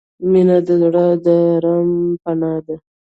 [0.31, 1.89] •مینه د زړه د آرام
[2.23, 2.75] پناه ده.